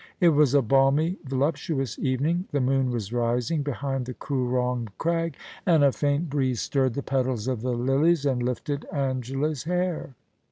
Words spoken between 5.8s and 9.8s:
a faint breeze stirred the petals of the lilies, and lifted Angela's